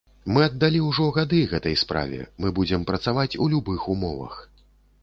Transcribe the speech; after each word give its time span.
Мы 0.35 0.43
аддалі 0.45 0.79
ўжо 0.85 1.05
гады 1.17 1.41
гэтай 1.51 1.77
справе, 1.83 2.19
мы 2.45 2.53
будзем 2.61 2.89
працаваць 2.89 3.31
у 3.47 3.53
любых 3.55 3.89
умовах. 3.97 4.45